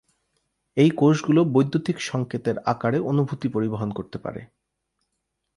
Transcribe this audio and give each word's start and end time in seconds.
এই 0.77 0.89
কোষগুলো 0.91 1.41
বৈদ্যুতিক 1.45 1.97
সংকেতের 2.01 2.57
আকারে 2.63 2.99
অনুভূতি 3.01 3.47
পরিবহন 3.47 3.89
করতে 3.91 4.17
পারে। 4.17 4.41